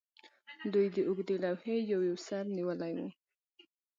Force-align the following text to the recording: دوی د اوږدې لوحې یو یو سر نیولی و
دوی 0.73 0.87
د 0.95 0.97
اوږدې 1.07 1.35
لوحې 1.43 1.75
یو 1.91 2.01
یو 2.09 2.17
سر 2.27 2.43
نیولی 2.57 2.93
و 2.97 2.99